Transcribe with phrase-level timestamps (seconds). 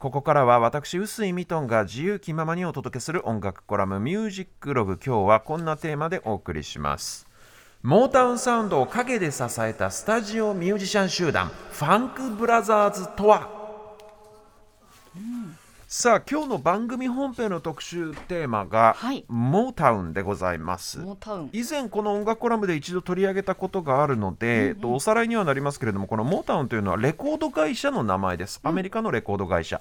[0.00, 4.98] ここからは私臼井ミトンが自由気ままにお届けする音楽コラムミュージックログ。
[4.98, 7.26] 今日はこんなテーマでお送りします。
[7.82, 13.59] モータウンサウンドを陰で支えたスタジオミュージシャン集団ファンクブラザーズとは、
[15.92, 19.24] さあ今日の番組本編の特集テーマが、はい。
[19.26, 21.00] モータウンでございます。
[21.00, 21.50] モータウン。
[21.52, 28.60] 以前この音楽コラムで一度取り上げたことがあるので、えっとおさらいにはなりますけれどもこのモータウンというのはレコード会社の名前です。
[28.62, 29.80] アメリカのレコード会社、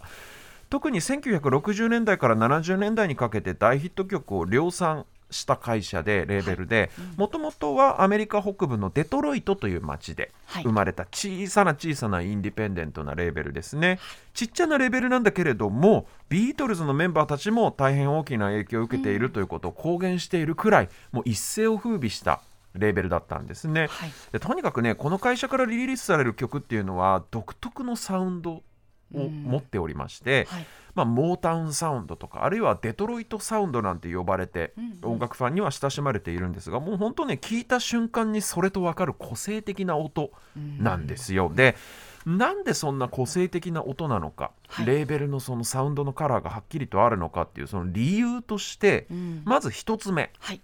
[0.71, 10.63] 特に1960年代から70年代にかけて大ヒット曲を量産した会社でレーベルでもともとはアメリカ北部のデトロイトという町ではい。
[10.63, 13.99] 生まれた小さな小さなインディペンデントなレーベルですね。
[14.33, 22.41] ちっちゃなレーベルなんだけれどもビートルズのメンバーたちも大変大きな影響を受けているということを公言しているくらいもう一世を風靡した
[22.75, 24.11] レーベルだったんですね、はい。
[24.31, 28.63] でとにかくねこの会社からリリースされる曲っていうのは独特のサウンド
[29.13, 30.65] を持っておりまして、はい。
[30.95, 40.31] まあ、モータウンサウンドとかあるいはデトロイトサウンドなんて呼ばれて、うん音楽ファンには親しまれているんですがもう本当ね聞いた瞬間にそれと分かる個性的な音
[40.77, 41.51] なんですよ。
[41.55, 41.77] で
[42.25, 44.85] なんでそんな個性的な音なのか、はい。
[44.85, 49.41] レーベルのそのサウンドのカラーがはっきりとあるのかっていうその理由として、うん。
[49.45, 50.31] まず一つ目。
[50.39, 50.61] はい。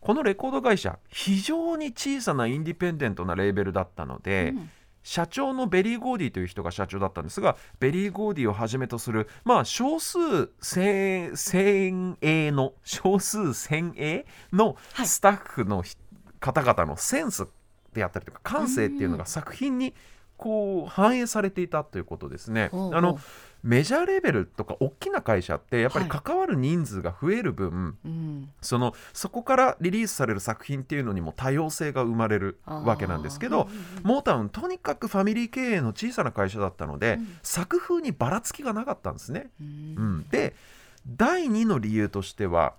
[0.00, 4.70] このレコード会社非常に小さなインディペンデントなレーベルだったので、うん
[5.02, 10.18] 社長のベリー・ゴーディという人が社長だったんですがベリー・ゴーディをはじめとするまあ少数
[10.60, 15.96] 精精鋭の少数精鋭のはいスタッフのひ
[16.40, 17.46] 方々のセンス
[17.92, 19.94] であったりとか感性っていうのが作品に
[20.36, 22.70] こう反映されていたということですね。
[22.72, 23.18] あの
[23.62, 26.20] メジャーレベルとか大きな会社ってやっぱりはい。
[26.22, 28.50] 関わる人数が増える分、うん。
[28.60, 33.68] そのそこからリリースされる作品っていうのにも多様性が生まれるわけなんですけど
[34.04, 37.38] うモータウンとにかくファミリー経営の小さな会社だったので、うん。
[37.42, 39.50] 作風にばらつきがなかったんですね。
[39.60, 39.68] ううん。
[40.20, 40.54] ん、で
[41.06, 42.74] 第2の理由としては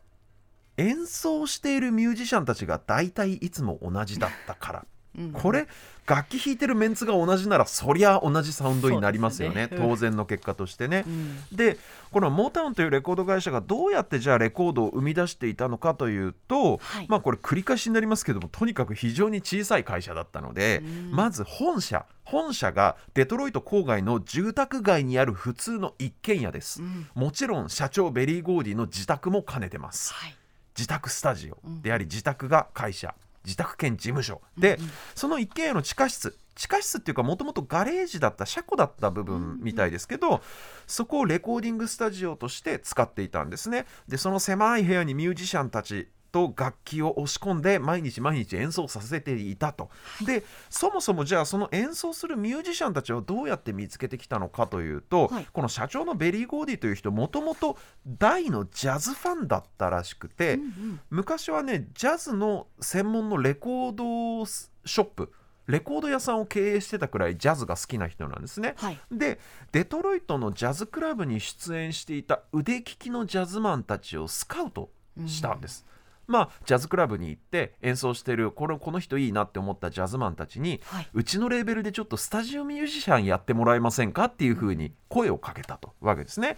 [0.78, 4.86] 演奏しているミュージシャンたちが大体いつも同じだったから。
[5.18, 5.32] うん。
[5.32, 5.68] これ
[6.08, 9.68] 楽器弾いてるメンツが同じならそりゃ同じサウンドになりますよね。
[9.68, 9.78] ね。
[9.78, 11.04] 当然の結果としてね。
[11.08, 11.38] うん。
[11.52, 11.78] で
[12.12, 17.06] このモータウンというレコード会社がどうやってじゃあレコードを生み出していたのかというと、はい。
[17.08, 21.12] まあこれ繰り返しになりますけどもとにかく非常に小さい会社だったので、うん。
[21.12, 27.08] まず本社本社がデトロイト郊外の住宅街にある普通の一軒家です、うん。
[27.14, 30.14] もちろん社長ベリー・ゴーディの自宅も兼ねてます。
[30.14, 30.36] はい。
[30.78, 33.14] 自宅スタジオであり自宅が会社
[33.44, 34.42] 自宅兼事務所。
[34.58, 34.80] で、
[35.16, 36.38] その一軒家の地下室。
[36.54, 40.42] 地下室っていうかもともとガレージだった車庫だった部分みたいですけど、
[40.86, 43.86] そこをレコーディングスタジオとして使っていたんですね。
[44.08, 49.90] でその狭い部屋にミュージシャンたちと楽器を押し込んで毎日毎日演奏させていたと、
[50.26, 55.48] でそもそもじゃあその演奏するミュージシャンたちをどうやって見つけてきたのかというと、はい。
[55.52, 57.78] この社長のベリー・ゴーディという人もともと
[58.08, 65.32] 大のジャズファンだったらしくて、うん昔はねジャズの専門のレコードショップ
[65.68, 68.74] レコード屋さんを経営してたくらいジャズが好きな人なんですね。
[68.78, 69.00] はい。
[69.12, 69.40] で
[69.72, 74.90] デトロイトのジャズクラブに出演していた腕利きのジャズマンたちをスカウト
[75.26, 75.86] したんです。
[76.28, 81.08] まあジャズクラブに行って演奏してるこのこの人いいなって思ったジャズマンたちに、はい。
[81.14, 86.56] うちのレーベルでちょっとスタジオミュージシャンやってもらえませんかっていうふうに声をかけたとわけですね。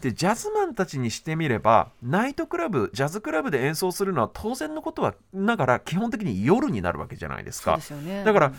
[0.00, 7.80] でジャズマンたちにしてみればナイトクラブジャズクラブで演奏するのは当然のことはながら基本的に夜になるわけじゃないですか。
[7.80, 8.24] すよね。
[8.24, 8.52] だから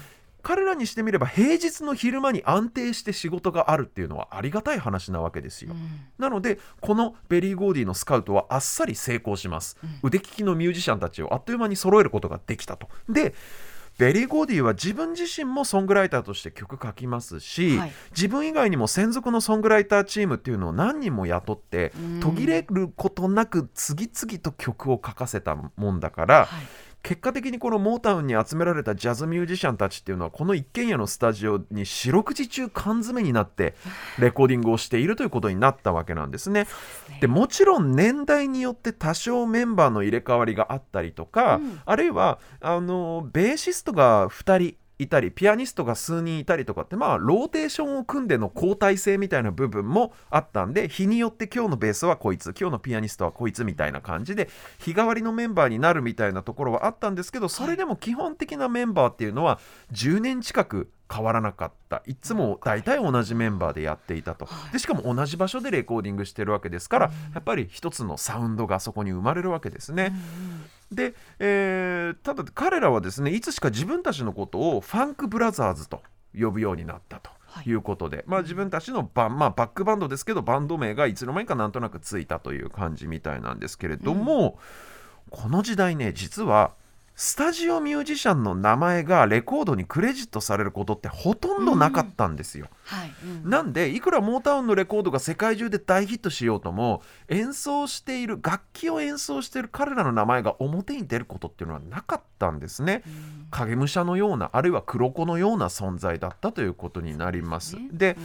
[0.45, 5.71] 彼らにしてみれば平日の昼間に安定して仕事があるっていうのはありがたい話なわけですよ。
[5.71, 6.01] うん。
[6.19, 12.89] なのでこのベリー・ゴーディのスカウトはあっさり成功します、腕利きのミュージシャンたちをあっという間に揃えることができたと。
[13.09, 13.33] で
[13.97, 17.91] ベリー・ゴーディは自分自身もソングライターとして曲書きますし、はい。
[18.11, 22.19] 自分以外にも専属のソングライターチームっていうのを何人も雇ってうん。
[22.19, 26.65] 途切れることなく次々と曲を書かせたもんだから、はい
[27.05, 33.75] 結果的にこのモータウンに集められたジャズミュージシャンたちっていうのはこの一軒家のスタジオに四六時中缶詰になって
[34.17, 36.65] レコーディングをしているということになったわけなんですね。
[37.21, 54.49] でもちろん年代によって多少メンバーの入れ替わりがあったりとか、うんあるいはあのベーシストが2人いたりピアニストが数人いたりとかってまあローテーションを組んでの交代制みたいな部分もあったんで日によって今日のベースはこいつ今日のピアニストはこいつみたいな感じで
[54.79, 59.59] 日替わりのメンバーになるみたいなところはあったんですけどそれでも基本的なメンバーっていうのは
[59.91, 62.01] 10年近く変わらなかった。
[62.07, 64.47] いつも大体同じメンバーでやっていたと。
[64.71, 70.13] でしかも同じ場所でレコーディングしてるわけですからやっぱり一つのサウンドがそこに生まれるわけですね。
[70.91, 76.01] で、えーただ彼らはですねいつしか自分たちのことをファンクブラザーズと
[76.39, 77.29] 呼ぶようになったと。
[77.65, 84.59] いうことで、まあ、自分たちのバ,、まあ、バックバンドですけどバンド名がいつの間にかなんとなくついたという感じみたいなんですけれども、
[85.29, 86.73] この時代ね実は
[87.17, 92.67] スタジオミュージシャンの名前がレコードにクレジットされることってほとんどなかったんですよ。
[92.83, 103.03] はいうんなんでいくらモータウンのレコードが世界中で大ヒットしようとも演奏している楽器を演奏している彼らの名前が表に出ることっていうのはなかったんですね。
[103.49, 107.77] 影武者のようなあるいは黒子のような存在だったということになります。
[107.93, 108.17] で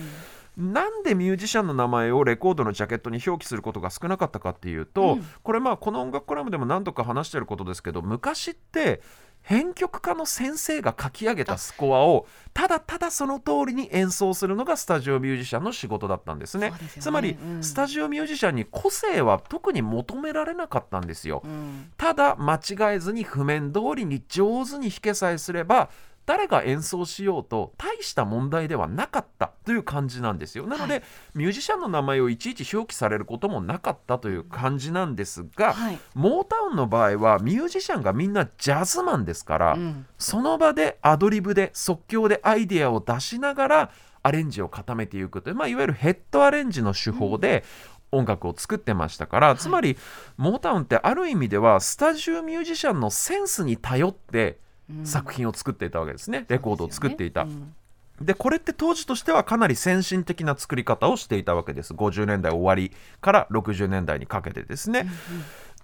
[0.57, 5.27] なんでミュージシャンの名前をレコードのジャケットに表記することが少なかったかっていうと、うん。
[5.43, 9.01] これまあこの音楽コラムでも何度か話してることですけど昔って
[9.43, 16.71] 編曲家の先生が書き上げたスコアをただただその通りに演奏するのがスタジオミュージシャンの仕事だったんですね。
[16.71, 16.77] ね。
[16.99, 17.63] つまり、うん。
[17.63, 21.91] スタジオミュージシャンに個性は特に求められなかったんですよ、うん。
[21.97, 25.89] ただ間違えずに譜面通りに上手に弾けさえすれば
[26.31, 30.69] 誰が演奏しようと大した問題ではなかったという感じなんですよ。
[30.69, 31.03] なので、はい
[31.35, 35.99] ミュージシャンの名前をいちいち表記されることもなかったという感じなんですが、はい。
[36.15, 40.07] モータウンの場合はミュージシャンがみんなジャズマンですから、うん。
[40.19, 43.91] その場でアドリブで即興でアイデアを出しながら
[44.23, 47.65] アレンジを固めていくという、まあ、いわゆるヘッドアレンジの手法で
[48.13, 49.97] 音楽を作ってましたから、つまり
[50.37, 54.70] モータウンってある意味ではスタジオミュージシャンのセンスに頼ってうん
[55.05, 57.47] 作品を作っていたわけですね、レコードを作っていた。
[58.21, 61.95] でこれって当時としてはかなり先進的な作り方をしていたわけです。
[61.95, 65.09] 50年代終わりから60年代にかけてですね、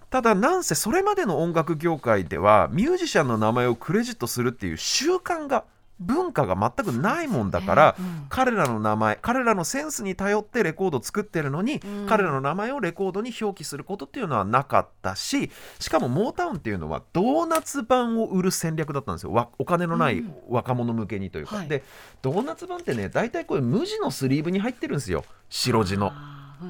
[0.09, 5.65] ただなんせそれまでの音楽業界ではミュージシャンの名前をクレジットするっていう習慣が
[5.99, 8.05] 文化が全くないもんだから、ね。
[8.05, 8.25] うん。
[8.29, 12.05] 彼らの名前彼らのセンスに頼ってレコードを作ってるのに、うん。
[12.07, 19.31] 彼らの名前をレコードに表記することっていうのはなかったししかもモータウンっていうのはドーナツ版を売る戦略だったんですよ。
[19.31, 20.33] わお金のないうん。
[20.49, 21.67] 若者向けにというか、はい。
[21.67, 21.83] で
[22.21, 25.23] ドーナツ版ってね大体これ無地のスリーブに入ってるんですよ。
[25.49, 26.11] 白地の。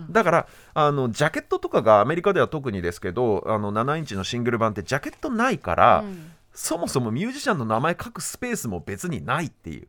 [0.09, 9.87] だからあのジャケットとかがアメリカでは特にですけどあの7インチのシングル版ってジャケットないから、うんそもそもミュージシャンの名前書くスペースも別にないっていう。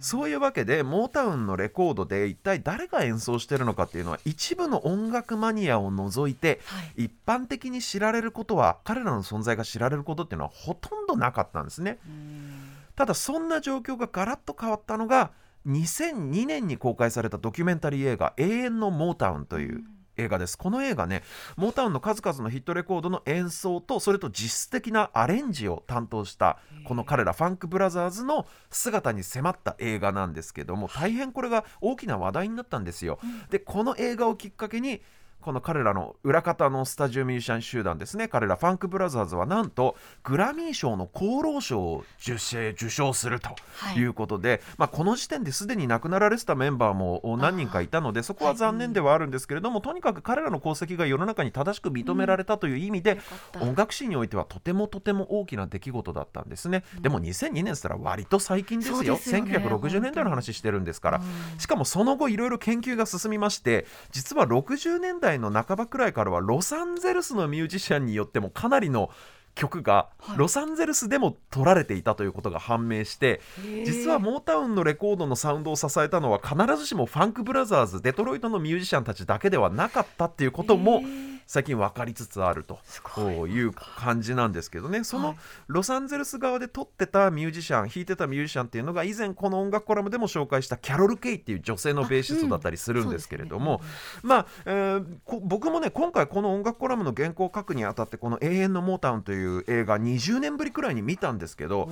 [0.00, 11.98] そういうわけでモータウンのレコードで一体誰が演奏してるのかっていうのは一部の音楽マニアを除いてはい一般的に知られることは彼らの存在が知られることっていうのはほとんどなかったんですね。
[12.06, 15.30] うんただそんな状況がガラッと変わったのが
[15.66, 19.84] 2002年に公開されたドキュメンタリー映画「永遠のモータウン」という
[20.22, 20.56] 映画です。
[20.56, 21.22] この映画ね
[21.56, 33.18] モータウンの数々のヒットレコードの演奏とそれと実質的なアレンジを担当したこの彼らファンクブラザーズの姿に迫った映画なんですけども大変これが大きな話題になったんですよ。
[33.50, 35.02] でこの映画をきっかけに
[35.42, 38.28] この彼らの裏方のスタジオミュージシャン集団ですね。
[38.28, 43.96] 彼らファンクブラザーズはなんとグラミー賞の功労賞を受賞受賞するとはい。
[43.96, 53.60] いうことで、まあ、この時点ですでに亡くなられてたメンバーもお何人かいたのでそこは残念ではあるんですけれども、とにかく彼らの功績が世の中に正しく認められたという意味で、よかった。
[53.60, 59.02] 音楽史においてはとてもとても大きな出来事だったんですね、でも2002年ったら割と最近ですよ。
[59.02, 59.52] ですよね。
[59.52, 61.20] 1960年代の話してるんですから、う
[61.56, 61.58] ん。
[61.58, 69.10] しかもその後いろいろ研究が進みまして実は60年代の半ばくらいからはロサンゼルスのミュージシャンによってもかなりの
[69.54, 70.38] 曲がはい。
[70.38, 82.74] ロサンゼルスでも撮られていたということが判明して、へー実はモータウンのレコードのサウンドを支えたのは必ずしもファンクブラザーズデトロイトのミュージシャンたちだけではなかったっていうこともへー最近分かりつつあると。
[82.74, 82.78] い。
[83.02, 85.04] こういう感じなんですけどね。
[85.04, 85.26] そはい。
[85.26, 93.80] のロサンゼルス側で撮ってたミュージシャン弾いてたミュージシャンっていうのが以前この音楽コラムでも紹介したキャロル・ケイっていう女性のベーシストだったりするんですけれども、
[94.22, 95.00] まあ、え
[95.42, 101.88] 僕もね今回この音楽コラムの原稿を書くにあたってこの「永遠のモータウン」という映画20年ぶりくらいに見たんですけど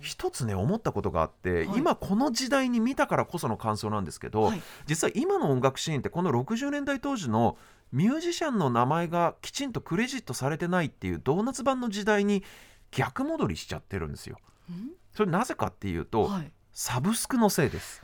[0.00, 1.78] 一つね思ったことがあって、はい。
[1.78, 4.62] 今この時代に見たからこその感想なんですけど、はい。
[4.86, 7.56] 実は今の音楽シーンってこの60年代当時の
[7.94, 12.42] ミュージシャンの名前がきちんとクレジットされてないっていうドーナツ版の時代に
[12.90, 14.38] 逆戻りしちゃってるんですよ。
[14.68, 14.90] ん？
[15.12, 16.50] それなぜかっていうと、はい。
[16.72, 18.02] サブスクのせいです。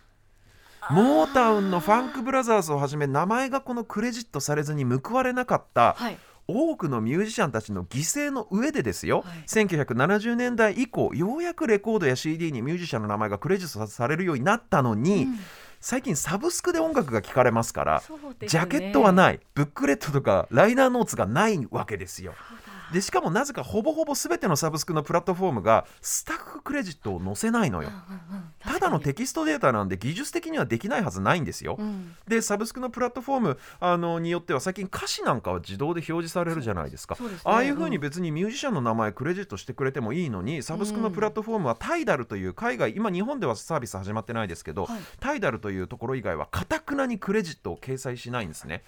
[0.90, 6.18] モータウンのファンクブラザーズをはじめ名前がこのクレジットされずに報われなかったはい。
[6.46, 9.44] 多くのミュージシャンたちの犠牲の上でですよ、はい。
[9.46, 15.38] 1970年代以降ようやくレコードや CD にミュージシャンの名前がクレジットされるようになったのに、うん
[15.80, 18.02] 最近サブスクで音楽が聴かれますから、
[18.40, 22.34] ねジャケットはないブックレットとかライナーノーツがないわけですよ。
[22.92, 27.90] でしかもなぜかほぼほぼ全てのサブスクのプラットフォームがスタッフクレジットを載せないのよ。
[28.80, 32.14] だのテキストデータなんで技術的にはできないはずないんですよ、うん。
[32.26, 37.14] でサブスクのプラットフォームあのによっては最近歌詞なんかは自動で表示されるじゃないですか。
[37.14, 37.20] ね。
[37.44, 38.02] ああいうふうにうん。
[38.02, 48.82] 別にミュージシャンの名前クレジットしてくれてもいいのにサブスクのプラットフォームはタイダルという海外今日本ではサービス始まってないですけど、はいタイダルというところ以外はかたくなにクレジットを掲載しないんですね。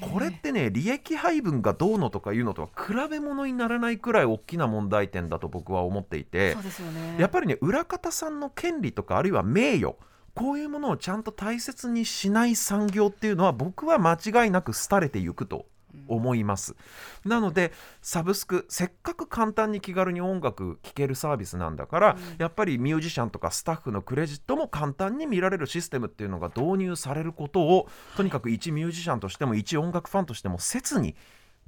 [0.00, 7.16] これってね利益配分がどうのとかいうのとは比べ物にならないくらい大きな問題点だと僕は思っていてね。
[7.18, 9.96] やっぱりね裏方さんの権利とかあるいは名誉。
[10.34, 15.66] こういうものをちゃんと大切にしない産業っていうのは僕は間違いなく廃れていくと
[16.06, 16.76] 思います、
[17.24, 31.16] なのでサブスクせっかく簡単に気軽に音楽聴けるサービスなんだから、やっぱりミュージシャンとかスタッフのクレジットも簡単に見られるシステムっていうのが導入されることをとにかく一ミュージシャンとしても一音楽ファンとしても切に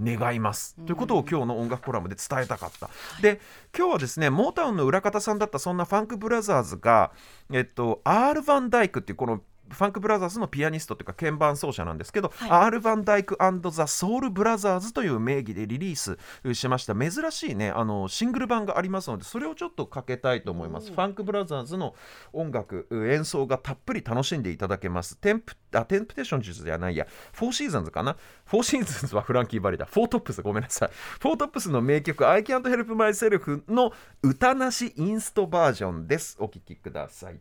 [0.00, 2.88] 願います、ということを今日の音楽コラムで伝えたかった、
[3.20, 3.40] で
[3.76, 7.12] 今日はですねモータウンの裏方さんだったそんなファンクブラザーズが、
[7.52, 9.40] えっと、アール・ヴァン・ダイクっていうこの
[9.72, 12.50] ファンクブラザーズのピアニストというか鍵盤奏者なんですけど、はい。
[12.50, 13.36] アール・ヴァン・ダイク
[13.70, 16.94] ザ・ソウル・ブラザーズという名義でリリースしました。
[16.94, 20.90] 珍しいねあのシングル版がありますのでそれをちょっとかけたいと思います。
[20.92, 21.94] ファンクブラザーズの
[22.32, 25.16] 音楽演奏がたっぷり楽しんでいただけます。
[25.16, 27.06] テンプあテンプテーション術ではないや。
[27.32, 28.16] フォーシーズンズかな？
[28.44, 30.90] フォーシーズンズはフランキー・バリだフォートップスごめんなさい。
[31.20, 36.36] フォートップスの名曲 I can't help myself の歌なしインストバージョンです。
[36.38, 37.40] お聴きください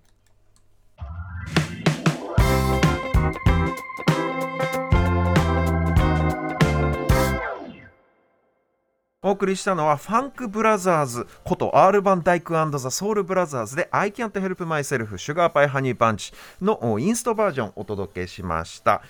[9.31, 19.01] お送りしたのはファンクブラザーズことアールバンダイクザ・ソウルブラザーズで I can't help myself Sugar Pie Honey Bunchのインストバージョンお届けしました。